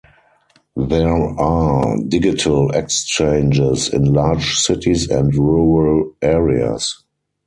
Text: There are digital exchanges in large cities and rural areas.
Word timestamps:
There 0.75 1.13
are 1.39 1.95
digital 2.07 2.71
exchanges 2.71 3.87
in 3.93 4.05
large 4.05 4.55
cities 4.55 5.07
and 5.11 5.31
rural 5.35 6.15
areas. 6.23 7.03